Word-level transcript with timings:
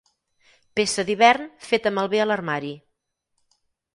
Peça 0.79 1.05
d'hivern 1.09 1.51
feta 1.67 1.93
malbé 1.99 2.23
a 2.25 2.27
l'armari. 2.29 2.75